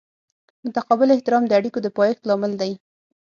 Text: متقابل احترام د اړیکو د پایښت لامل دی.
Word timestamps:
متقابل 0.65 1.09
احترام 1.11 1.43
د 1.47 1.51
اړیکو 1.59 1.79
د 1.83 1.87
پایښت 1.97 2.21
لامل 2.29 2.53
دی. 2.61 2.71